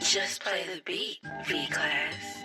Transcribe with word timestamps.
Just 0.00 0.42
play 0.42 0.64
the 0.74 0.82
beat, 0.84 1.18
V 1.46 1.66
Class. 1.68 2.41